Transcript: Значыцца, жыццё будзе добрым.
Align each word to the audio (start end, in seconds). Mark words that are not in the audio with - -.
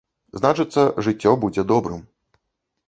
Значыцца, 0.39 0.85
жыццё 1.09 1.37
будзе 1.45 1.69
добрым. 1.75 2.05